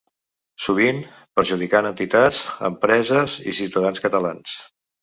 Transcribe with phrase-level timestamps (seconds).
[0.67, 1.01] Sovint,
[1.41, 2.41] perjudicant entitats,
[2.81, 4.61] empreses i ciutadans catalans.